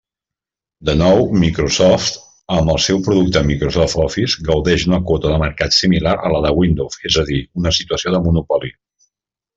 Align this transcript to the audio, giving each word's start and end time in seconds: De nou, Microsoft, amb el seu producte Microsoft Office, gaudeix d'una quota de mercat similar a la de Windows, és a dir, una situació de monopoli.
De 0.87 0.93
nou, 1.01 1.17
Microsoft, 1.41 2.15
amb 2.55 2.71
el 2.75 2.79
seu 2.87 3.03
producte 3.09 3.43
Microsoft 3.51 3.99
Office, 4.07 4.47
gaudeix 4.49 4.87
d'una 4.87 5.01
quota 5.11 5.35
de 5.35 5.37
mercat 5.45 5.79
similar 5.81 6.17
a 6.19 6.33
la 6.37 6.43
de 6.47 6.55
Windows, 6.63 6.99
és 7.11 7.23
a 7.25 7.27
dir, 7.33 7.43
una 7.63 7.77
situació 7.81 8.17
de 8.17 8.27
monopoli. 8.31 8.77